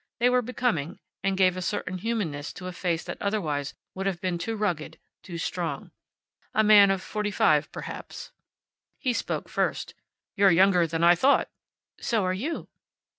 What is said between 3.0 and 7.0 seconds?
that otherwise would have been too rugged, too strong. A man